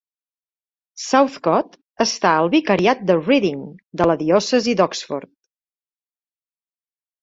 Southcote 1.07 2.05
està 2.07 2.33
al 2.39 2.51
vicariat 2.57 3.05
de 3.13 3.19
Reading 3.21 3.63
de 4.03 4.11
la 4.15 4.19
diòcesi 4.27 4.79
d'Oxford. 4.83 5.37